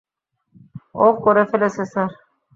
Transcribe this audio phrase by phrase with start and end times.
[0.95, 2.09] ও করে ফেলেছে স্যার।